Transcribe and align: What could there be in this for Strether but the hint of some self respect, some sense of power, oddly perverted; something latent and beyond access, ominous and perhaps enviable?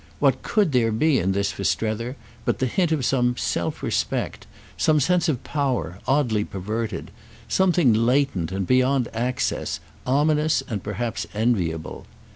What 0.17 0.41
could 0.41 0.71
there 0.71 0.91
be 0.91 1.19
in 1.19 1.31
this 1.33 1.51
for 1.51 1.63
Strether 1.63 2.15
but 2.43 2.57
the 2.57 2.65
hint 2.65 2.91
of 2.91 3.05
some 3.05 3.37
self 3.37 3.83
respect, 3.83 4.47
some 4.75 4.99
sense 4.99 5.29
of 5.29 5.43
power, 5.43 5.99
oddly 6.07 6.43
perverted; 6.43 7.11
something 7.47 7.93
latent 7.93 8.51
and 8.51 8.65
beyond 8.65 9.09
access, 9.13 9.79
ominous 10.07 10.63
and 10.67 10.81
perhaps 10.81 11.27
enviable? 11.35 12.07